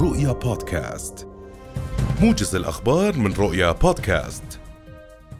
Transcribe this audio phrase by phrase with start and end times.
[0.00, 1.28] رؤيا بودكاست.
[2.22, 4.60] موجز الأخبار من رؤيا بودكاست.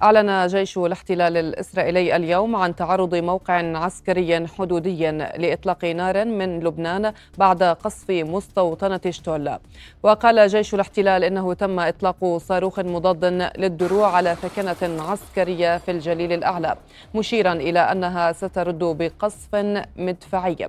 [0.02, 7.62] أعلن جيش الاحتلال الإسرائيلي اليوم عن تعرض موقع عسكري حدودي لإطلاق نار من لبنان بعد
[7.62, 9.58] قصف مستوطنة شتول.
[10.02, 13.24] وقال جيش الاحتلال إنه تم إطلاق صاروخ مضاد
[13.58, 16.76] للدروع على ثكنة عسكرية في الجليل الأعلى
[17.14, 19.54] مشيرا إلى أنها سترد بقصف
[19.96, 20.68] مدفعي.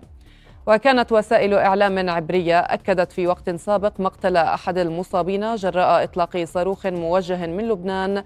[0.70, 7.46] وكانت وسائل إعلام عبرية أكدت في وقت سابق مقتل أحد المصابين جراء إطلاق صاروخ موجه
[7.48, 8.24] من لبنان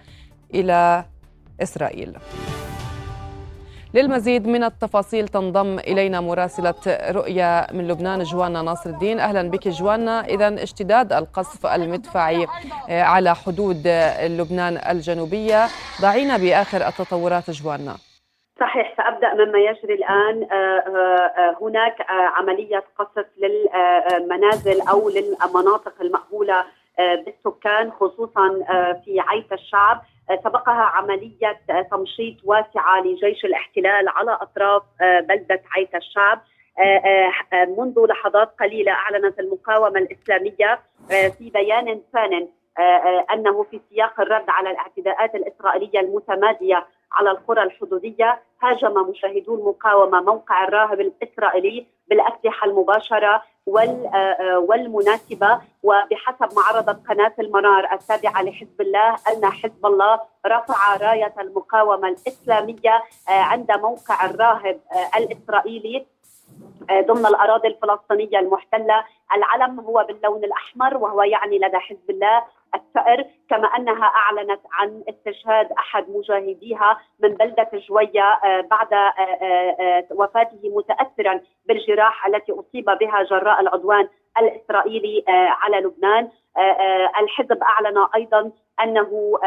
[0.53, 1.05] إلى
[1.63, 2.17] إسرائيل.
[3.93, 10.25] للمزيد من التفاصيل تنضم إلينا مراسلة رؤيا من لبنان جوانا ناصر الدين أهلا بك جوانا.
[10.25, 12.47] إذا اشتداد القصف المدفعي
[12.89, 13.87] على حدود
[14.23, 15.67] لبنان الجنوبية.
[16.01, 17.95] ضعينا بآخر التطورات جوانا.
[18.59, 20.47] صحيح سأبدأ مما يجري الآن.
[21.61, 26.65] هناك عملية قصف للمنازل أو للمناطق المأهولة
[26.97, 28.49] بالسكان خصوصا
[29.05, 30.01] في عيت الشعب.
[30.43, 31.59] سبقها عملية
[31.91, 36.41] تمشيط واسعة لجيش الاحتلال على أطراف بلدة عيت الشعب.
[37.77, 42.47] منذ لحظات قليلة أعلنت المقاومة الإسلامية في بيان ثان
[43.33, 50.63] أنه في سياق الرد على الاعتداءات الإسرائيلية المتمادية على القرى الحدودية هاجم مشاهدو المقاومة موقع
[50.63, 53.43] الراهب الإسرائيلي بالأسلحة المباشرة
[54.57, 62.07] والمناسبة وبحسب ما عرضت قناة المنار التابعة لحزب الله أن حزب الله رفع راية المقاومة
[62.07, 64.79] الإسلامية عند موقع الراهب
[65.17, 66.05] الإسرائيلي
[66.91, 69.03] ضمن الأراضي الفلسطينية المحتلة،
[69.35, 72.43] العلم هو باللون الأحمر وهو يعني لدى حزب الله
[72.75, 78.39] الثأر كما أنها أعلنت عن استشهاد أحد مجاهديها من بلدة جوية
[78.71, 78.87] بعد
[80.11, 84.07] وفاته متاثرا بالجراح التي أصيب بها جراء العدوان
[84.37, 86.29] الإسرائيلي على لبنان.
[87.19, 88.51] الحزب أعلن أيضا
[88.83, 89.39] أنه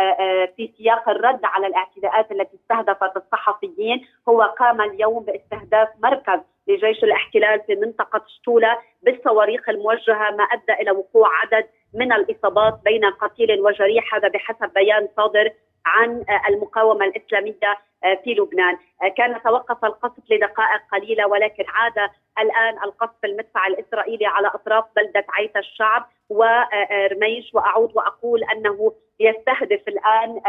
[0.57, 7.61] في سياق الرد على الاعتداءات التي استهدفت الصحفيين هو قام اليوم باستهداف مركز لجيش الاحتلال
[7.61, 14.15] في منطقة شتولة بالصواريخ الموجهة ما أدى إلى وقوع عدد من الإصابات بين قتيل وجريح.
[14.15, 15.51] هذا بحسب بيان صادر
[15.87, 17.79] عن المقاومة الإسلامية
[18.25, 18.79] في لبنان،
[19.17, 25.57] كان توقف القصف لدقائق قليلة ولكن عاد الآن القصف المدفع الإسرائيلي على أطراف بلدة عيت
[25.57, 30.41] الشعب ورميش وأعود وأقول أنه يستهدف الآن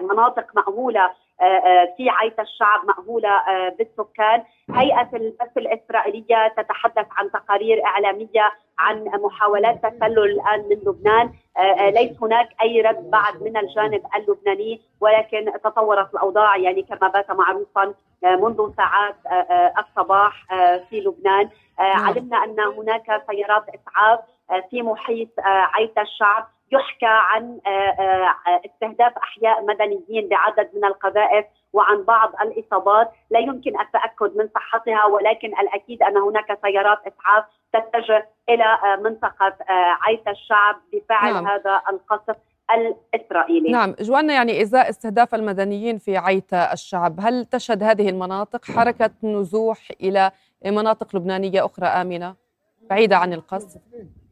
[0.00, 1.10] مناطق مأهولة
[1.96, 3.42] في عيت الشعب مأهولة
[3.78, 4.42] بالسكان.
[4.74, 11.32] هيئة البث الإسرائيلية تتحدث عن تقارير إعلامية عن محاولات تسلل الآن من لبنان.
[11.92, 16.56] ليس هناك أي رد بعد من الجانب اللبناني ولكن تطورت الأوضاع.
[16.56, 19.16] يعني كما بات معروفا منذ ساعات
[19.78, 20.46] الصباح
[20.90, 21.48] في لبنان.
[21.78, 24.20] علمنا أن هناك سيارات إسعاف
[24.70, 26.48] في محيط عيت الشعب.
[26.72, 27.60] يحكى عن
[28.66, 35.48] استهداف أحياء مدنيين بعدد من القذائف وعن بعض الإصابات لا يمكن التأكد من صحتها ولكن
[35.48, 39.56] الأكيد أن هناك سيارات إسعاف تتجه إلى منطقة
[40.02, 41.46] عيت الشعب بفعل نعم.
[41.46, 42.36] هذا القصف
[42.74, 43.70] الإسرائيلي.
[43.70, 49.78] نعم، جوانا يعني إزاء استهداف المدنيين في عيت الشعب، هل تشهد هذه المناطق حركة نزوح
[50.00, 50.30] إلى
[50.66, 52.34] مناطق لبنانية أخرى آمنة
[52.90, 53.80] بعيدة عن القصف؟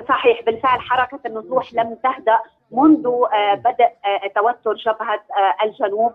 [0.09, 0.43] صحيح.
[0.43, 2.39] بالفعل حركة النزوح لم تهدأ
[2.71, 3.11] منذ
[3.55, 3.91] بدء
[4.35, 5.21] توتر جبهة
[5.65, 6.13] الجنوب.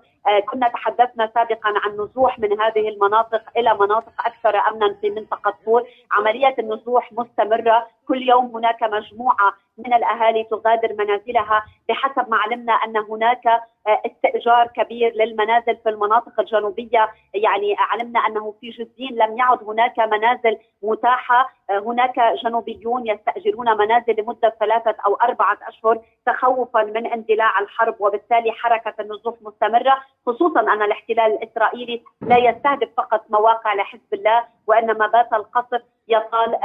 [0.51, 5.85] كنا تحدثنا سابقا عن نزوح من هذه المناطق إلى مناطق أكثر أمنا في منطقة طول.
[6.11, 7.87] عملية النزوح مستمرة.
[8.07, 15.13] كل يوم هناك مجموعة من الأهالي تغادر منازلها بحسب ما علمنا أن هناك استئجار كبير
[15.15, 17.09] للمنازل في المناطق الجنوبية.
[17.33, 21.49] يعني علمنا أنه في جزين لم يعد هناك منازل متاحة.
[21.69, 28.93] هناك جنوبيون يستأجرون منازل لمدة ثلاثة أو أربعة أشهر تخوفا من اندلاع الحرب وبالتالي حركة
[28.99, 29.97] النزوح مستمرة.
[30.25, 36.57] خصوصا أن الاحتلال الإسرائيلي لا يستهدف فقط مواقع لحزب الله وإنما بات القصف يطال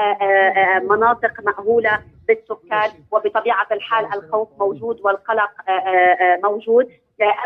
[0.89, 5.50] مناطق مأهولة بالسكان وبطبيعة الحال الخوف موجود والقلق
[6.45, 6.91] موجود.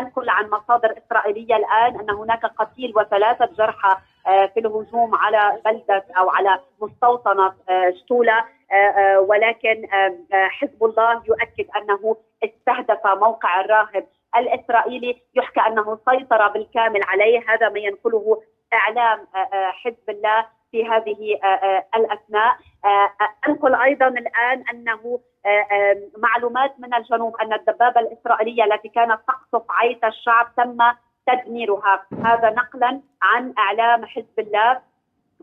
[0.01, 3.95] أنقل عن مصادر إسرائيلية الآن أن هناك قتيل وثلاثة جرحى
[4.25, 7.53] في الهجوم على بلدة أو على مستوطنة
[8.03, 8.43] شتولة
[9.17, 9.87] ولكن
[10.31, 14.07] حزب الله يؤكد أنه استهدف موقع الراهب
[14.37, 17.43] الإسرائيلي يحكى أنه سيطر بالكامل عليه.
[17.47, 18.41] هذا ما ينقله
[18.73, 19.27] إعلام
[19.83, 21.39] حزب الله في هذه
[21.95, 22.57] الأثناء.
[23.47, 25.19] أنقل أيضا الآن أنه
[26.17, 30.77] معلومات من الجنوب أن الدبابة الإسرائيلية التي كانت تقصف عيت الشعب تم
[31.27, 32.05] تدميرها.
[32.23, 34.81] هذا نقلا عن إعلام حزب الله.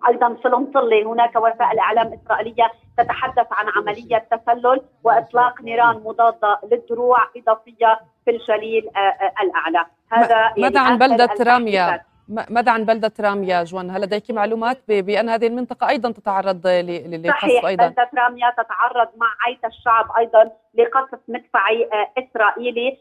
[0.09, 7.19] أيضا في المطله هناك وسائل اعلام إسرائيلية تتحدث عن عملية تسلل وإطلاق نيران مضادة للدروع
[7.37, 8.90] إضافية في الجليل
[9.43, 9.87] الأعلى.
[10.12, 15.28] هذا يعني ماذا عن بلدة راميا؟ ماذا عن بلدة راميا جوان؟ هل لديك معلومات بأن
[15.28, 21.88] هذه المنطقة أيضا تتعرض لقصف أيضا؟ بلدة راميا تتعرض مع عيت الشعب أيضا لقصف مدفعي
[22.19, 22.99] إسرائيلي.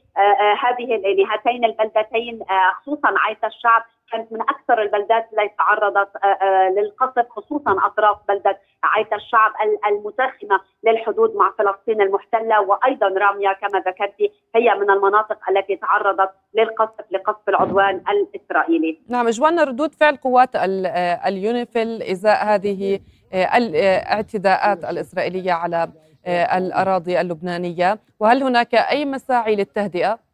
[0.63, 2.39] هذه يعني هاتين البلدتين
[2.81, 3.83] خصوصا عيت الشعب.
[4.11, 9.51] كانت من أكثر البلدات التي تعرضت آه، آه، للقصف خصوصا أطراف بلدة عيت الشعب
[9.87, 17.11] المساخمه للحدود مع فلسطين المحتلة وأيضا راميا كما ذكرتي هي من المناطق التي تعرضت للقصف
[17.11, 18.99] لقصف العدوان الإسرائيلي.
[19.09, 22.99] نعم اجوانا ردود فعل قوات آه، اليونيفيل إزاء هذه
[23.33, 25.89] الاعتداءات الإسرائيلية على
[26.27, 30.28] الأراضي اللبنانية وهل هناك أي مساعي للتهدئة؟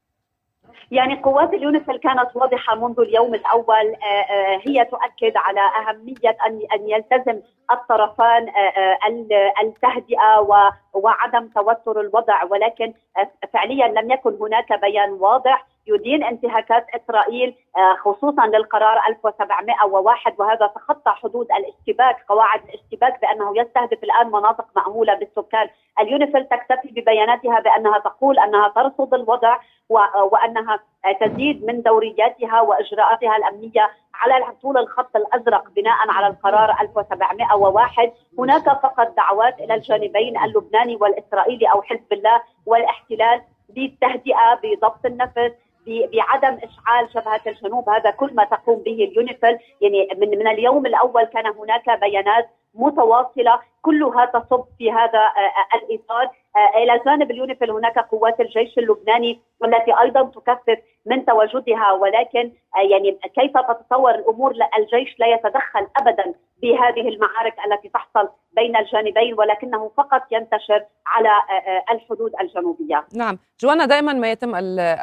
[0.91, 6.59] يعني قوات اليونيفيل كانت واضحة منذ اليوم الأول؟ آه، آه، هي تؤكد على أهمية ان
[6.73, 7.41] أن يلتزم
[7.71, 8.97] الطرفان آه،
[9.63, 10.39] التهدئة
[10.93, 12.93] وعدم توتر الوضع ولكن
[13.53, 15.65] فعليا لم يكن هناك بيان واضح.
[15.87, 17.55] يدين انتهاكات إسرائيل
[18.03, 25.69] خصوصا للقرار 1701 وهذا تخطى حدود الاشتباك قواعد الاشتباك بأنه يستهدف الآن مناطق مأهوله بالسكان.
[25.99, 29.57] اليونيفيل تكتفي ببياناتها بأنها تقول أنها ترصد الوضع
[30.31, 30.79] وأنها
[31.21, 39.15] تزيد من دورياتها وإجراءاتها الأمنية على طول الخط الأزرق بناء على القرار 1701 هناك فقط
[39.17, 45.51] دعوات إلى الجانبين اللبناني والإسرائيلي أو حزب الله والاحتلال بالتهدئه بضبط النفس.
[45.87, 47.89] بعدم إشعال جبهه الجنوب.
[47.89, 49.57] هذا كل ما تقوم به اليونيفيل.
[49.81, 53.59] يعني من من اليوم الأول كان هناك بيانات متواصلة.
[53.81, 56.29] كلها تصب في هذا آه، آه، الإطار.
[56.75, 62.51] إلى جانب اليونيفيل هناك قوات الجيش اللبناني والتي أيضا تكثف من تواجدها ولكن
[62.89, 69.91] يعني كيف تتصور الأمور؟ الجيش لا يتدخل ابدا بهذه المعارك التي تحصل بين الجانبين ولكنه
[69.97, 71.29] فقط ينتشر على
[71.91, 73.05] الحدود الجنوبية.
[73.15, 74.55] نعم، جوانا دائما ما يتم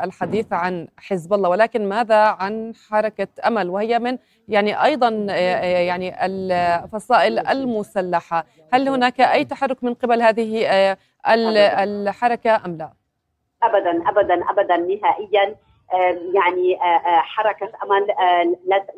[0.04, 4.18] الحديث عن حزب الله ولكن ماذا عن حركة أمل؟ وهي من
[4.48, 5.08] يعني أيضا
[5.88, 10.96] يعني الفصائل المسلحة، هل هناك أي تحرك من قبل هذه
[11.26, 12.92] الحركة أم لا؟
[13.62, 15.56] ابدا ابدا ابدا نهائيا.
[16.34, 18.06] يعني حركة أمل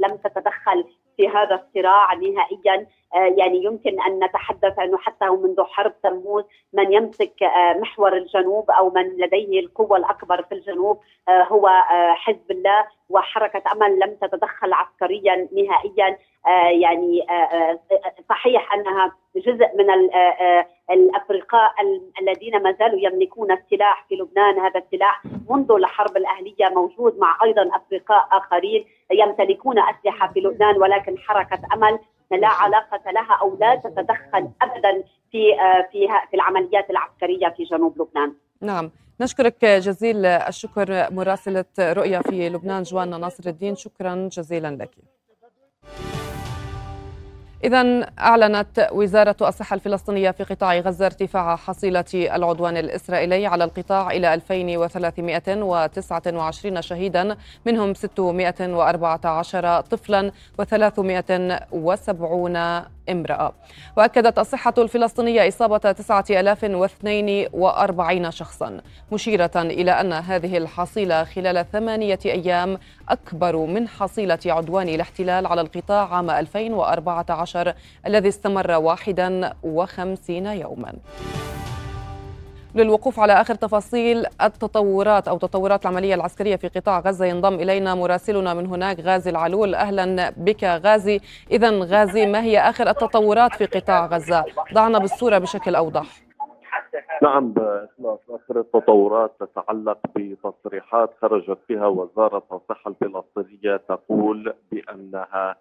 [0.00, 0.84] لم تتدخل
[1.16, 2.86] في هذا الصراع نهائيا.
[3.14, 7.34] يعني يمكن أن نتحدث أنه حتى منذ حرب تموز من يمسك
[7.76, 11.68] محور الجنوب أو من لديه القوة الأكبر في الجنوب هو
[12.14, 16.18] حزب الله وحركة أمل لم تتدخل عسكريا نهائيا.
[16.80, 17.26] يعني
[18.28, 19.90] صحيح أنها جزء من
[20.90, 21.72] الأفرقاء
[22.20, 24.58] الذين ما زالوا يملكون السلاح في لبنان.
[24.58, 31.18] هذا السلاح منذ الحرب الأهلية موجود مع أيضا أفرقاء آخرين يمتلكون أسلحة في لبنان ولكن
[31.18, 31.98] حركة أمل
[32.30, 35.42] لا علاقة لها أو لا تتدخل ابدا في
[35.92, 38.34] في في العمليات العسكرية في جنوب لبنان.
[38.60, 38.90] نعم
[39.20, 44.90] نشكرك جزيل الشكر مراسلة رؤيا في لبنان جوانا ناصر الدين شكرا جزيلا لك.
[47.64, 54.34] إذا أعلنت وزارة الصحة الفلسطينية في قطاع غزة ارتفاع حصيلة العدوان الإسرائيلي على القطاع إلى
[54.34, 60.30] 2329 شهيدا منهم 614 طفلا
[60.62, 61.20] و370
[63.10, 63.52] امرأة.
[63.96, 68.80] وأكدت الصحة الفلسطينية إصابة 9042 شخصا
[69.12, 76.14] مشيرة إلى أن هذه الحصيلة خلال ثمانية أيام أكبر من حصيلة عدوان الاحتلال على القطاع
[76.14, 77.74] عام 2014
[78.06, 80.92] الذي استمر 51 يوما.
[82.74, 87.26] للوقوف على آخر تفاصيل التطورات أو تطورات العملية العسكرية في قطاع غزة.
[87.26, 89.74] ينضم إلينا مراسلنا من هناك غازي العلول.
[89.74, 91.20] أهلا بك غازي.
[91.50, 96.24] اذا غازي ما هي آخر التطورات في قطاع غزة؟ ضعنا بالصورة بشكل أوضح.
[97.22, 97.54] نعم
[98.30, 105.56] آخر التطورات تتعلق بتصريحات خرجت بها وزارة الصحة الفلسطينية تقول بأنها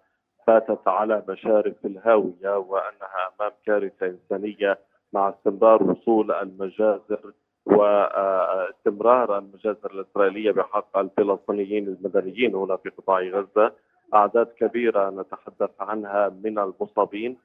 [0.46, 4.78] باتت على مشارف الهاوية وأنها أمام كارثة إنسانية
[5.14, 7.32] مع استمرار وصول المجازر
[7.66, 13.72] واستمرار المجازر الإسرائيلية بحق الفلسطينيين المدنيين هنا في قطاع غزة.
[14.14, 17.36] أعداد كبيرة نتحدث عنها من المصابين.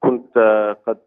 [0.00, 0.38] كنت
[0.86, 0.98] قد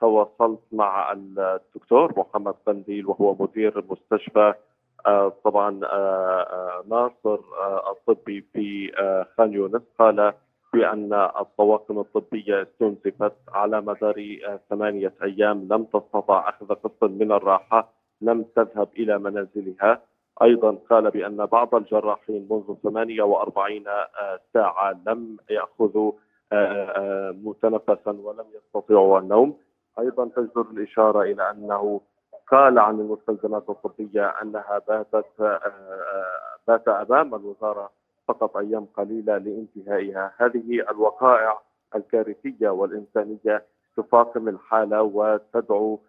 [0.00, 4.54] تواصلت مع الدكتور محمد قنديل وهو مدير مستشفى
[5.44, 5.70] طبعا
[6.88, 7.38] ناصر
[7.90, 8.92] الطبي في
[9.38, 9.82] خان يونس.
[9.98, 10.32] قال
[10.72, 14.36] بأن الطواقم الطبية استنزفت على مدار
[14.70, 17.88] ثمانية أيام لم تستطع أخذ قسط من الراحة
[18.20, 20.00] لم تذهب إلى منازلها.
[20.42, 23.84] أيضا قال بأن بعض الجراحين منذ 48
[24.54, 26.12] ساعة لم يأخذوا
[27.32, 29.58] متنفسا ولم يستطيعوا النوم.
[29.98, 32.00] أيضا تجدر الإشارة إلى أنه
[32.50, 35.60] قال عن المستلزمات الطبية أنها باتت
[36.68, 37.90] بات أمام الوزارة
[38.28, 40.32] فقط أيام قليلة لانتهائها.
[40.36, 41.58] هذه الوقائع
[41.96, 43.64] الكارثية والإنسانية
[43.96, 46.00] تفاقم الحالة وتدعو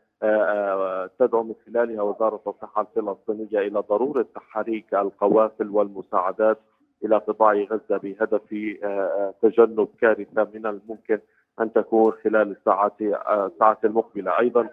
[1.19, 6.57] تدعو من خلالها وزارة الصحة الفلسطينية إلى ضرورة تحريك القوافل والمساعدات
[7.05, 8.41] إلى قطاع غزة بهدف
[9.41, 11.19] تجنب كارثة من الممكن
[11.61, 14.39] أن تكون خلال الساعات الساعات المقبلة.
[14.39, 14.69] أيضا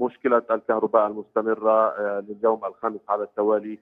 [0.00, 3.78] مشكلة الكهرباء المستمرة لليوم الخامس على التوالي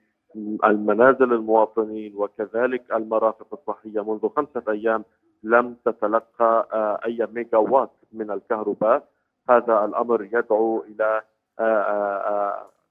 [0.65, 5.05] المنازل المواطنين وكذلك المرافق الصحية منذ خمسة أيام
[5.43, 6.69] لم تتلقى
[7.07, 9.09] أي ميجا وات من الكهرباء.
[9.51, 11.23] هذا الأمر يدعو إلى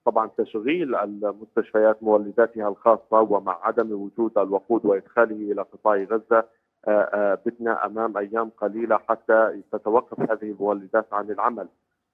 [0.06, 6.44] طبعا تشغيل المستشفيات مولداتها الخاصة ومع عدم وجود الوقود وإدخاله إلى قطاع غزة
[7.46, 11.68] بتنا أمام أيام قليلة حتى تتوقف هذه المولدات عن العمل.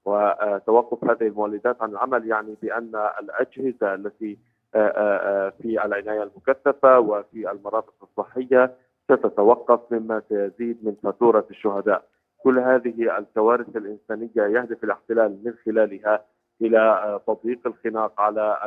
[0.06, 4.38] وتوقف هذه المولدات عن العمل يعني بأن الأجهزة التي
[5.62, 8.76] في العناية المكثفة وفي المرافق الصحية
[9.12, 12.04] ستتوقف مما سيزيد من فاتورة الشهداء.
[12.44, 16.26] كل هذه الكوارث الإنسانية يهدف الاحتلال من خلالها
[16.62, 18.60] إلى تضييق الخناق على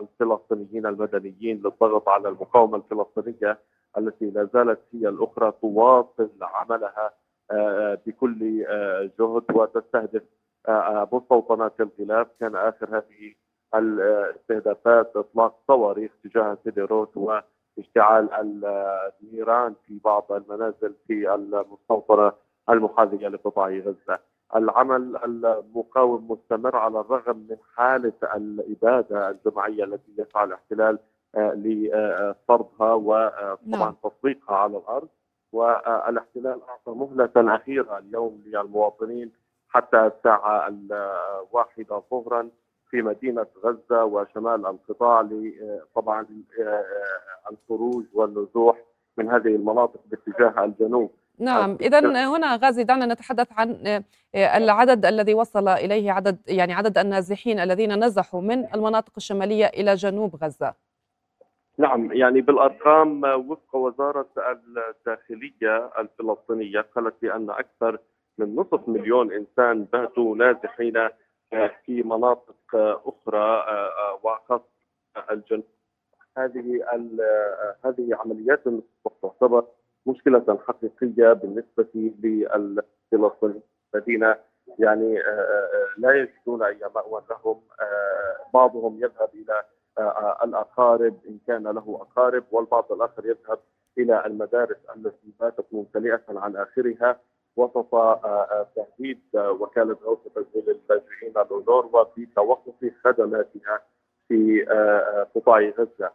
[0.00, 3.58] الفلسطينيين المدنيين للضغط على المقاومة الفلسطينية
[3.98, 7.10] التي لا زالت هي الأخرى تواصل عملها
[8.06, 8.64] بكل
[9.18, 10.22] جهد وتستهدف
[11.12, 13.34] مستوطنات الغلاف كان آخر هذه
[13.78, 17.16] الاستهدافات إطلاق صواريخ تجاه سيديروت
[17.76, 18.28] واشتعال
[19.22, 22.32] النيران في بعض المنازل في المستوطنة
[22.70, 24.18] المحاذية لقطاع غزة.
[24.56, 30.98] العمل المقاوم مستمر على الرغم من حالة الإبادة الجماعية التي يسعى الاحتلال
[31.36, 33.94] لفرضها وطبعا نعم.
[34.02, 35.08] تطبيقها على الأرض
[35.52, 39.32] والاحتلال أعطى مهلة أخيرة اليوم للمواطنين
[39.68, 42.50] حتى الساعة الواحدة ظهرا
[42.90, 45.28] في مدينة غزة وشمال القطاع
[45.94, 46.26] طبعا
[47.50, 48.76] الخروج والنزوح
[49.16, 51.10] من هذه المناطق باتجاه الجنوب.
[51.38, 54.02] نعم اذا هنا غازي دعنا نتحدث عن
[54.34, 60.36] العدد الذي وصل إليه عدد يعني عدد النازحين الذين نزحوا من المناطق الشمالية إلى جنوب
[60.36, 60.74] غزة.
[61.78, 67.98] نعم يعني بالأرقام وفق وزارة الداخلية الفلسطينية قالت بأن أكثر
[68.38, 71.08] من نصف مليون إنسان باتوا نازحين
[71.84, 72.54] في مناطق
[73.06, 73.64] أخرى
[74.22, 74.64] وخاصه
[75.30, 75.64] الجنوب
[76.38, 76.84] هذه
[77.84, 78.60] هذه عمليات
[79.22, 79.64] تعتبر
[80.06, 81.86] مشكلة حقيقية بالنسبة
[83.12, 83.62] للفلسطينيين.
[83.94, 84.34] الذين
[84.78, 85.22] يعني
[85.98, 87.60] لا يجدون أي مأوى لهم
[88.54, 89.64] بعضهم يذهب إلى
[90.44, 93.58] الأقارب إن كان له أقارب والبعض الآخر يذهب
[93.98, 97.20] إلى المدارس التي باتت ممتلئة عن آخرها
[97.56, 97.90] وسط
[98.76, 100.80] تهديد وكالة غوث تسجيل
[101.36, 103.80] اللاجئين الاونروا بتوقف خدماتها
[104.28, 104.64] في
[105.34, 106.10] قطاع غزة.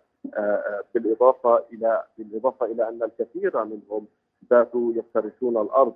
[0.93, 4.07] بالإضافة إلى بالإضافة إلى أن الكثير منهم
[4.41, 5.95] باتوا يفترشون الأرض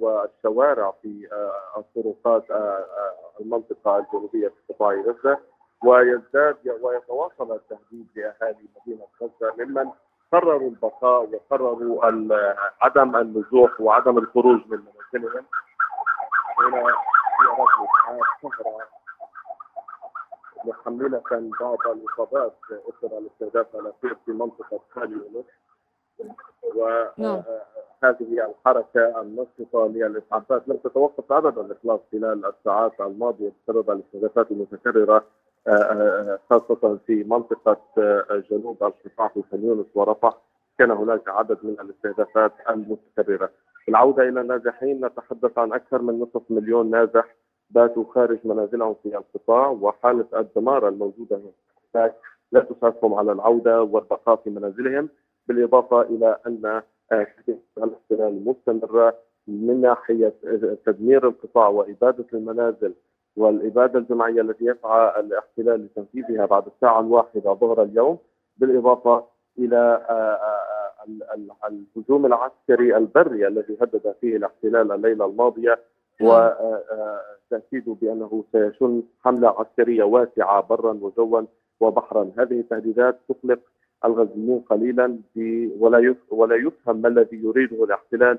[0.00, 1.28] والشوارع في
[1.76, 2.44] الطرقات
[3.40, 5.38] المنطقة الجنوبية في قطاع غزة.
[5.84, 9.90] ويزداد ويتواصل التهديد لأهالي مدينة غزة ممن
[10.32, 12.04] قرروا البقاء وقرروا
[12.80, 15.44] عدم النزوح وعدم الخروج من منازلهم.
[18.42, 18.86] تهرع
[20.64, 21.22] محمله
[21.60, 25.46] بعض الاصابات اثر الاستهداف الاخير في منطقه خان يونس
[26.76, 35.24] وهذه الحركه النشطه للاسعافات لم تتوقف ابدا الاخلاص خلال الساعات الماضيه بسبب الاستهدافات المتكرره
[36.50, 37.76] خاصة في منطقة
[38.50, 40.38] جنوب القطاع في خان يونس ورفح
[40.78, 43.50] كان هناك عدد من الاستهدافات المتكررة
[43.88, 47.24] العودة إلى النازحين نتحدث عن أكثر من نصف مليون نازح
[47.74, 51.40] باتوا خارج منازلهم في القطاع وحالة الدمار الموجودة
[51.94, 52.14] هناك
[52.52, 55.08] لا تساعدهم على العودة والبقاء في منازلهم
[55.48, 56.82] بالإضافة إلى أن
[57.78, 59.16] الاحتلال مستمرة
[59.48, 60.32] من ناحية
[60.86, 62.94] تدمير القطاع وإبادة المنازل
[63.36, 68.18] والإبادة الجماعية التي يسعى الاحتلال لتنفيذها بعد الساعة الواحدة ظهر اليوم
[68.56, 69.24] بالإضافة
[69.58, 70.06] إلى
[71.96, 75.78] الهجوم العسكري البري الذي هدد فيه الاحتلال الليلة الماضية
[76.22, 81.42] وتأكيد بأنه سيشن حملة عسكرية واسعة برا وجوا
[81.80, 82.30] وبحرا.
[82.38, 83.60] هذه التهديدات تقلق
[84.04, 85.18] الغزيين قليلا
[85.78, 88.38] ولا ولا يفهم ما الذي يريده الاحتلال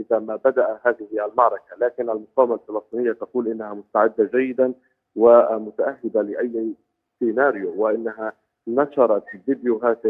[0.00, 4.72] إذا ما بدأ هذه المعركة، لكن المقاومة الفلسطينية تقول إنها مستعدة جيدا
[5.16, 6.74] ومتأهبة لأي
[7.18, 8.32] سيناريو وإنها
[8.68, 10.02] نشرت فيديوهات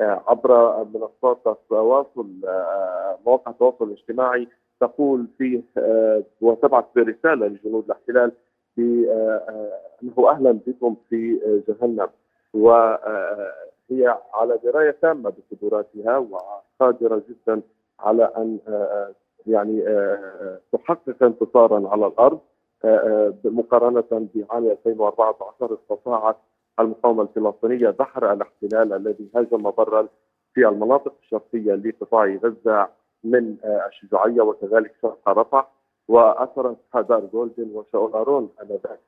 [0.00, 2.28] عبر منصات التواصل
[3.26, 4.48] مواقع التواصل الاجتماعي
[4.86, 5.62] تقول فيه
[6.40, 8.32] وتبعث برسالة لجنود الاحتلال
[8.76, 12.08] بانه أهلا بكم في جهنم.
[12.54, 17.62] وهي على دراية تامة بقدراتها وقادرة جدا
[18.00, 18.58] على أن
[19.46, 19.84] يعني
[20.72, 22.40] تحقق انتصارا على الأرض
[23.44, 26.36] مقارنة بعام 2014 استطاعت
[26.80, 30.08] المقاومة الفلسطينية دحر الاحتلال الذي هاجم برا
[30.54, 32.88] في المناطق الشرقية لقطاع غزة
[33.24, 35.70] من الشجاعية وكذلك شرق رفح
[36.08, 39.00] واثرت هدار جولدن وشاولارون آنذاك.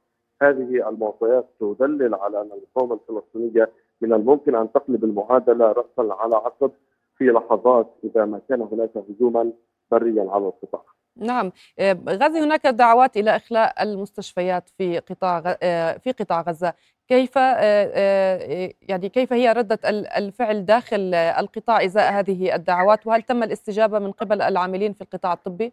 [0.42, 3.70] هذه المعطيات تدلل على أن المقاومه الفلسطينية
[4.00, 6.70] من الممكن أن تقلب المعادلة راسا على عقب
[7.18, 9.52] في لحظات إذا ما كان هناك هجوما
[9.90, 10.82] بريا على القطاع.
[11.16, 11.52] نعم.
[11.78, 16.72] آه، غازي هناك دعوات إلى إخلاء المستشفيات في قطاع آه، في قطاع غزة.
[17.08, 19.78] كيف آه، يعني كيف هي ردة
[20.18, 25.72] الفعل داخل القطاع إزاء هذه الدعوات؟ وهل تم الاستجابة من قبل العاملين في القطاع الطبي؟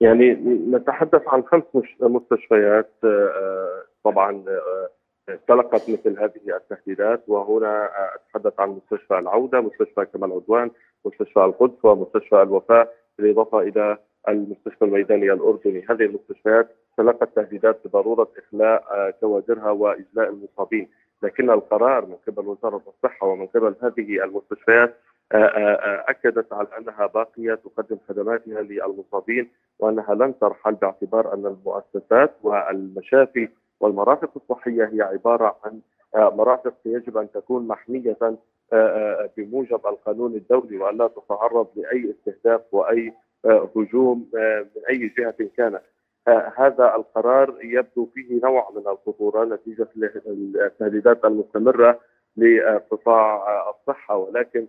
[0.00, 0.32] يعني
[0.70, 1.64] نتحدث عن خمس
[2.00, 2.92] مستشفيات
[4.04, 4.44] طبعا
[5.48, 10.70] تلقت مثل هذه التهديدات وهنا أتحدث عن مستشفى العودة، مستشفى كمال عدوان،
[11.04, 13.98] مستشفى القدس ومستشفى الوفاء بالإضافة إلى
[14.28, 20.88] المستشفى الميداني الأردني، هذه المستشفيات تلقت تهديدات بضرورة إخلاء آه، كوادرها وإجلاء المصابين،
[21.22, 24.94] لكن القرار من قبل وزارة الصحة ومن قبل هذه المستشفيات
[25.32, 32.34] آه، آه، أكدت على أنها باقية تقدم خدماتها للمصابين وأنها لن ترحل باعتبار أن المؤسسات
[32.42, 33.48] والمشافي
[33.80, 35.80] والمرافق الصحية هي عبارة عن
[36.14, 38.16] مرافق يجب أن تكون محمية
[39.36, 43.12] بموجب القانون الدولي والا تتعرض لأي استهداف وأي
[43.76, 45.82] هجوم من أي جهة كانت.
[46.28, 52.00] هذا القرار يبدو فيه نوع من الخطورة نتيجة التهديدات المستمرة
[52.36, 54.66] لقطاع الصحة ولكن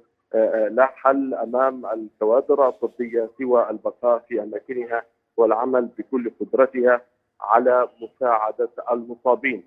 [0.70, 5.04] لا حل أمام الكوادر الطبية سوى البقاء في أماكنها
[5.38, 7.02] والعمل بكل قدرتها
[7.42, 9.64] على مساعدة المصابين.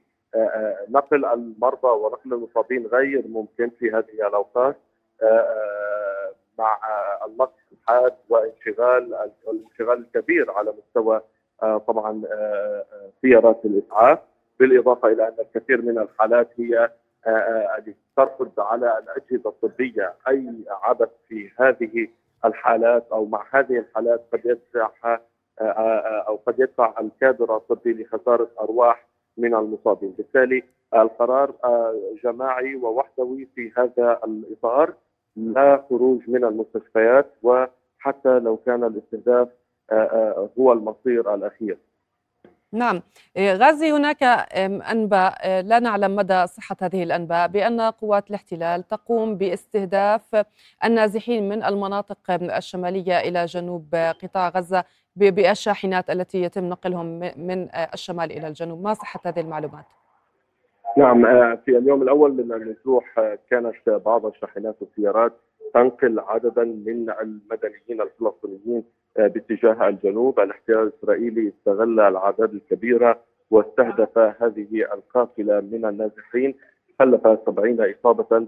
[0.88, 4.77] نقل المرضى ونقل المصابين غير ممكن في هذه الأوقات
[6.59, 6.79] مع
[7.27, 9.14] النقص الحاد وانشغال
[9.48, 11.20] الانشغال الكبير على مستوى
[11.62, 12.23] طبعا
[13.23, 14.18] سيارات الإسعاف
[14.61, 16.90] بالإضافة إلى أن الكثير من الحالات هي
[18.16, 20.14] تركض على الأجهزة الطبية.
[20.29, 22.09] أي عبث في هذه
[22.44, 25.18] الحالات أو مع هذه الحالات قد يدفع
[26.29, 30.62] أو قد يدفع الكادر الطبي لخسارة أرواح من المصابين، بالتالي
[30.94, 31.53] القرار
[32.25, 34.94] جماعي ووحدوي في هذا الإطار
[35.37, 39.49] لا خروج من المستشفيات وحتى لو كان الاستهداف
[40.59, 41.79] هو المصير الأخير.
[42.72, 43.03] نعم
[43.37, 44.22] إيه، غازي هناك
[44.92, 50.44] أنباء إيه، لا نعلم مدى صحة هذه الأنباء بأن قوات الاحتلال تقوم باستهداف
[50.85, 54.85] النازحين من المناطق الشمالية إلى جنوب قطاع غزة
[55.16, 59.87] بالشاحنات التي يتم نقلهم من الشمال إلى الجنوب، ما صحة هذه المعلومات؟
[60.96, 65.33] نعم آه، في اليوم الأول من النزوح آه، كانت بعض الشاحنات والسيارات
[65.74, 68.85] تنقل عددا من المدنيين الفلسطينيين
[69.18, 76.54] آه، باتجاه الجنوب، الاحتلال الإسرائيلي استغل الأعداد الكبيرة واستهدف هذه القافلة من النازحين.
[76.98, 78.46] خلف 70 إصابة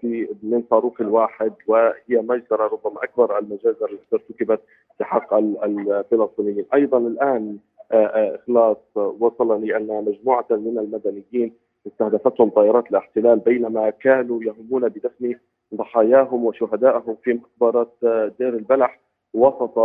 [0.00, 4.60] في من صاروخ واحد وهي مجزرة ربما أكبر المجازر التي ارتكبت
[5.00, 7.58] بحق الفلسطينيين، أيضا الآن
[7.92, 11.52] إخلاص وصلني أن مجموعة من المدنيين
[11.86, 15.34] استهدفتهم طائرات الاحتلال بينما كانوا يهمون بدفن
[15.74, 17.92] ضحاياهم وشهدائهم في مقبرة
[18.38, 19.00] دير البلح
[19.34, 19.78] وسط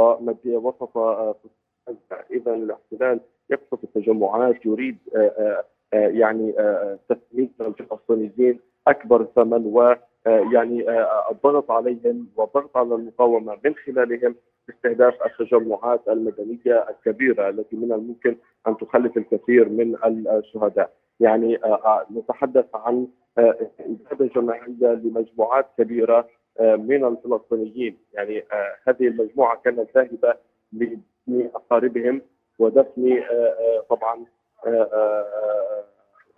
[0.46, 0.98] وسط
[2.32, 3.20] إذا الاحتلال
[3.50, 4.98] يقصف التجمعات يريد
[5.94, 6.54] يعني
[7.10, 10.86] تثمين الفلسطينيين أكبر ثمن ويعني
[11.32, 14.36] الضغط عليهم والضغط على المقاومة من خلالهم
[14.70, 18.36] استهداف التجمعات المدنية الكبيرة التي من الممكن
[18.68, 20.92] أن تخلف الكثير من الشهداء.
[21.20, 26.28] يعني آه، آه، نتحدث عن آه، إبادة جماعية لمجموعات كبيرة
[26.60, 27.98] من الفلسطينيين.
[28.14, 28.44] يعني
[28.88, 30.36] هذه المجموعة كانت ذاهبة
[30.74, 32.22] لدفن أقاربهم
[32.60, 33.24] ودفن
[33.90, 34.26] طبعا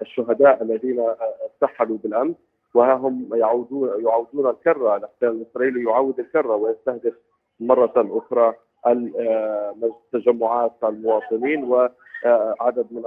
[0.01, 0.99] الشهداء الذين
[1.43, 2.35] ارتحلوا بالأمس
[2.73, 4.95] وها هم يعودون يعودون الكرة.
[4.95, 7.13] الاحتلال الإسرائيلي يعود الكرة ويستهدف
[7.59, 8.53] مرة أخرى
[10.13, 13.05] تجمعات المواطنين وعدد من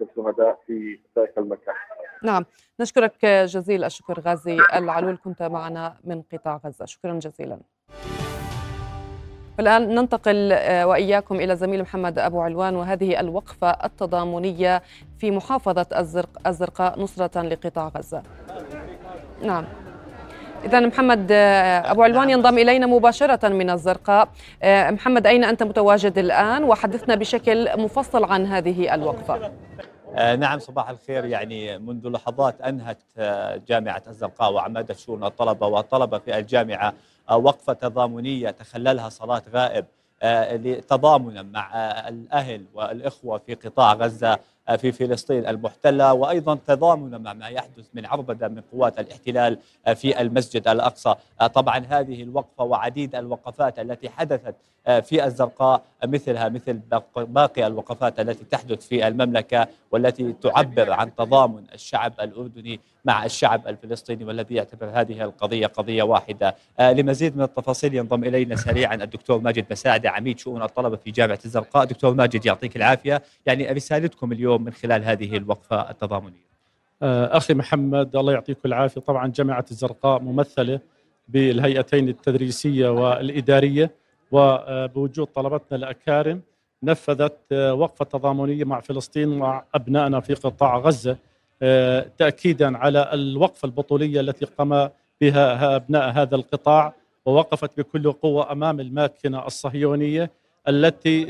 [0.00, 1.74] والشهداء في ذلك المكان.
[2.22, 2.44] نعم
[2.80, 6.84] نشكرك جزيل الشكر غازي العلول كنت معنا من قطاع غزة.
[6.84, 7.58] شكرا جزيلا.
[9.60, 10.52] الآن ننتقل
[10.84, 14.82] وإياكم إلى زميل محمد أبو علوان وهذه الوقفة التضامنية
[15.18, 18.22] في محافظة الزرق الزرقاء نصرة لقطاع غزة.
[19.42, 19.64] نعم.
[20.64, 22.30] إذا محمد آه، أبو علوان.
[22.30, 24.28] ينضم إلينا مباشرة من الزرقاء.
[24.62, 29.34] آه، محمد أين أنت متواجد الآن؟ وحدثنا بشكل مفصل عن هذه الوقفة.
[29.34, 29.50] آه
[30.14, 31.24] نعم صباح الخير.
[31.24, 32.98] يعني منذ لحظات أنهت
[33.68, 36.94] جامعة الزرقاء وعمادة شؤون الطلبة والطلبة في الجامعة
[37.30, 39.84] وقفة تضامنية تخللها صلاة غائب
[40.88, 41.70] تضامنا مع
[42.08, 44.38] الأهل والإخوة في قطاع غزة
[44.78, 49.58] في فلسطين المحتلة وأيضا تضامنا مع ما يحدث من عربدة من قوات الاحتلال
[49.94, 51.14] في المسجد الأقصى.
[51.54, 56.80] طبعا هذه الوقفة وعديد الوقفات التي حدثت في الزرقاء مثلها مثل
[57.16, 64.24] باقي الوقفات التي تحدث في المملكة والتي تعبر عن تضامن الشعب الأردني مع الشعب الفلسطيني
[64.24, 66.54] والذي يعتبر هذه القضية قضية واحدة.
[66.80, 71.84] لمزيد من التفاصيل ينضم إلينا سريعا الدكتور ماجد مساعدة عميد شؤون الطلبة في جامعة الزرقاء.
[71.84, 73.22] دكتور ماجد يعطيك العافية.
[73.46, 76.50] يعني رسالتكم اليوم من خلال هذه الوقفة التضامنية.
[77.02, 79.00] آه، أخي محمد الله يعطيك العافية.
[79.00, 80.80] طبعا جامعة الزرقاء ممثلة
[81.28, 83.90] بالهيئتين التدريسية والإدارية.
[84.30, 86.40] وبوجود طلبتنا الأكارم
[86.82, 91.16] نفذت آه، وقفة تضامنية مع فلسطين ومع أبنائنا في قطاع غزة
[91.62, 94.90] آه، تأكيدا على الوقفة البطولية التي قام
[95.20, 96.94] بها أبناء هذا القطاع
[97.26, 100.30] ووقفت بكل قوة أمام الماكنة الصهيونية
[100.68, 101.24] التي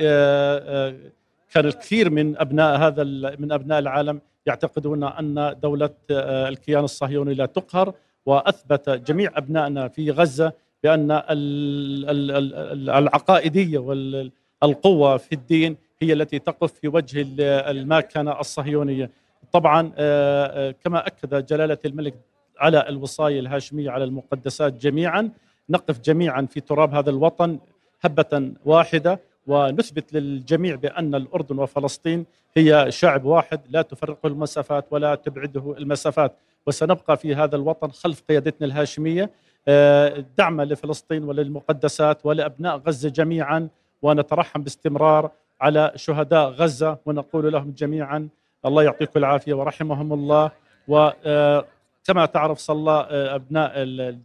[1.51, 3.05] كان الكثير من أبناء هذا
[3.39, 7.95] من أبناء العالم يعتقدون أن دولة آه، الكيان الصهيوني لا تقهر
[8.27, 10.53] وأثبت جميع أبنائنا في غزة
[10.83, 11.23] بأن
[12.89, 17.27] العقائدية والقوة في الدين هي التي تقف في وجه
[17.71, 19.11] الماكنة الصهيونية.
[19.53, 22.15] طبعا آه، آه، كما أكد جلالة الملك
[22.59, 25.31] على الوصايه الهاشمية على المقدسات جميعا
[25.71, 27.59] نقف جميعا في تراب هذا الوطن
[28.01, 35.75] هبة واحدة ونثبت للجميع بأن الأردن وفلسطين هي شعب واحد لا تفرقه المسافات ولا تبعده
[35.79, 39.31] المسافات وسنبقى في هذا الوطن خلف قيادتنا الهاشمية آه،
[40.39, 43.69] دعما لفلسطين وللمقدسات ولأبناء غزة جميعا
[44.03, 48.29] ونترحم باستمرار على شهداء غزة ونقول لهم جميعا
[48.67, 50.51] الله يعطيكم العافية ورحمهم الله.
[50.89, 53.73] وكما آه، تعرف صلى آه، أبناء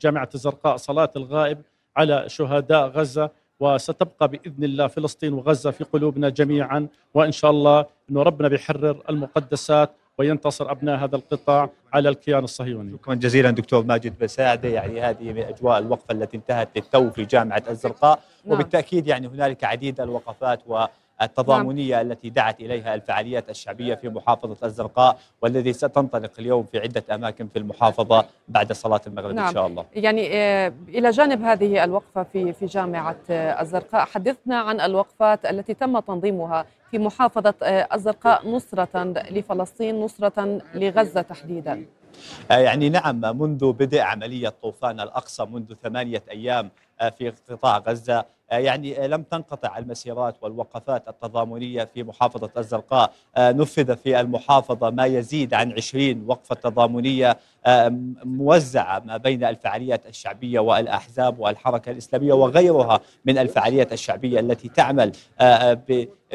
[0.02, 1.62] جامعة الزرقاء صلاة الغائب
[1.98, 6.88] على شهداء غزة وستبقى بإذن الله فلسطين وغزة في قلوبنا جميعا.
[7.14, 12.92] وإن شاء الله إنه ربنا بيحرر المقدسات وينتصر أبناء هذا القطاع على الكيان الصهيوني.
[12.92, 17.64] شكرا جزيلا دكتور ماجد بساعده يعني هذه من أجواء الوقفة التي انتهت للتو في جامعة
[17.70, 18.54] الزرقاء نعم.
[18.54, 20.86] وبالتأكيد يعني هنالك عديد الوقفات و
[21.22, 22.12] التضامنية نعم.
[22.12, 27.60] التي دعت إليها الفعاليات الشعبية في محافظة الزرقاء والذي ستنطلق اليوم في عدة أماكن في
[27.60, 29.48] المحافظة بعد صلاة المغرب نعم.
[29.48, 34.60] إن شاء الله يعني آه، إلى جانب هذه الوقفة في في جامعة آه، الزرقاء حدثنا
[34.60, 41.86] عن الوقفات التي تم تنظيمها في محافظة آه، الزرقاء نصرة لفلسطين نصرة لغزة تحديدا
[42.50, 46.70] يعني نعم منذ بدء عملية طوفان الأقصى منذ ثمانية أيام
[47.18, 53.14] في قطاع غزة آه، يعني آه، لم تنقطع المسيرات والوقفات التضامنية في محافظة الزرقاء.
[53.36, 57.38] آه، نفذ في المحافظة ما يزيد عن 20 وقفة تضامنية
[58.24, 65.12] موزعة ما بين الفعاليات الشعبية والأحزاب والحركة الإسلامية وغيرها من الفعاليات الشعبية التي تعمل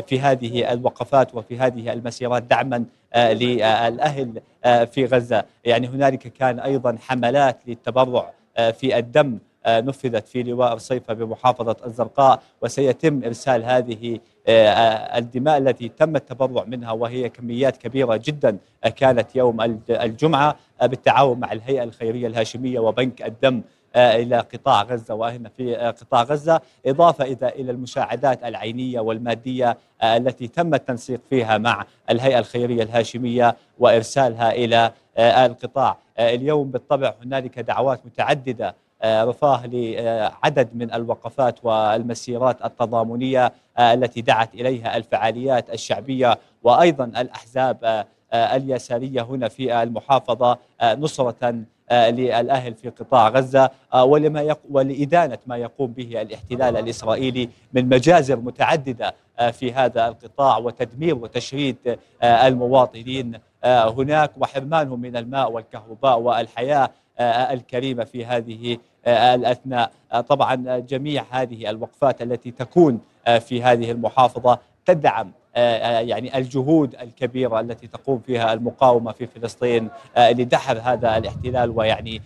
[0.07, 2.85] في هذه الوقفات وفي هذه المسيرات دعما
[3.17, 5.45] للأهل في غزة.
[5.65, 12.43] يعني هنالك كان أيضا حملات للتبرع في الدم آه، نفذت في لواء الصيفة بمحافظة الزرقاء
[12.63, 18.59] وسيتم إرسال هذه آه، آه، الدماء التي تم التبرع منها وهي كميات كبيرة جدا
[18.97, 23.63] كانت يوم الجمعة بالتعاون مع الهيئة الخيرية الهاشمية وبنك الدم.
[23.97, 26.61] إلى قطاع غزة وهنا في قطاع غزة.
[26.87, 34.93] إضافة إلى المساعدات العينية والمادية التي تم التنسيق فيها مع الهيئة الخيرية الهاشمية وإرسالها إلى
[35.19, 35.97] القطاع.
[36.19, 44.55] اليوم بالطبع هنالك دعوات متعددة آه، رفاه لعدد من الوقفات والمسيرات التضامنية آه، التي دعت
[44.55, 53.71] إليها الفعاليات الشعبية وأيضا الأحزاب آه، اليسارية هنا في المحافظة نصرة للأهل في قطاع غزة
[53.95, 54.59] ولما يق...
[54.71, 59.15] ولإدانة ما يقوم به الاحتلال الإسرائيلي من مجازر متعددة
[59.53, 66.91] في هذا القطاع وتدمير وتشريد المواطنين هناك وحرمانهم من الماء والكهرباء والحياة
[67.21, 69.93] الكريمة في هذه آه، الأثناء.
[70.13, 77.61] آه، طبعا جميع هذه الوقفات التي تكون آه، في هذه المحافظة تدعم يعني الجهود الكبيرة
[77.61, 82.23] التي تقوم فيها المقاومة في فلسطين لدحر هذا الاحتلال ويعني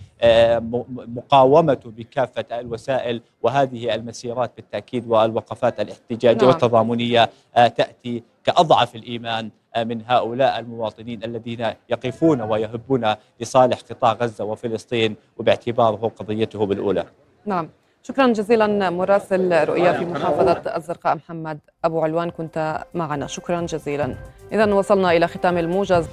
[0.90, 6.48] مقاومته بكافة الوسائل وهذه المسيرات بالتأكيد والوقفات الاحتجاجية نعم.
[6.48, 16.08] والتضامنية تأتي كأضعف الإيمان من هؤلاء المواطنين الذين يقفون ويهبون لصالح قطاع غزة وفلسطين وباعتباره
[16.08, 17.04] قضيتهم الأولى
[17.46, 17.68] نعم
[18.06, 23.26] شكرا جزيلا مراسل رؤيا في محافظة الزرقاء محمد أبو علوان كنت معنا.
[23.26, 24.14] شكرا جزيلا.
[24.52, 26.08] إذا وصلنا إلى ختام الموجز.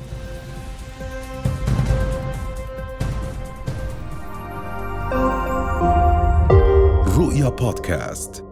[7.18, 8.51] رؤيا بودكاست.